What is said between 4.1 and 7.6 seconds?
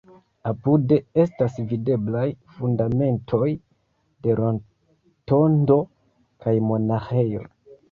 de rotondo kaj monaĥejo.